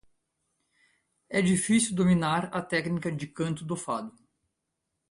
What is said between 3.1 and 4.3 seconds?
de canto do fado.